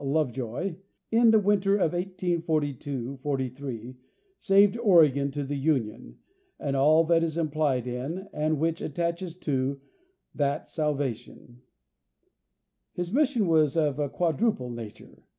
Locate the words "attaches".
8.81-9.35